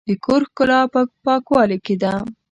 د 0.07 0.09
کور 0.25 0.41
ښکلا 0.49 0.79
په 0.93 1.01
پاکوالي 1.25 1.77
کې 1.85 1.95
ده. 2.01 2.13